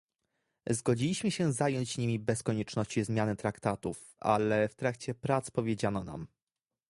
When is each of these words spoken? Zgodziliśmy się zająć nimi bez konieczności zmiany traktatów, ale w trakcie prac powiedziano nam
Zgodziliśmy 0.69 1.31
się 1.31 1.53
zająć 1.53 1.97
nimi 1.97 2.19
bez 2.19 2.43
konieczności 2.43 3.03
zmiany 3.03 3.35
traktatów, 3.35 4.15
ale 4.19 4.67
w 4.69 4.75
trakcie 4.75 5.13
prac 5.15 5.51
powiedziano 5.51 6.03
nam 6.03 6.27